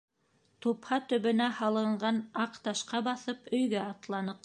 [0.65, 4.39] Тупһа төбөнә һалынған аҡ ташҡа баҫып өйгә атланыҡ.